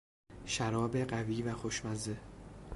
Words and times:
شراب 0.45 0.97
قوی 0.97 1.41
و 1.41 1.53
خوشمزه 1.55 2.17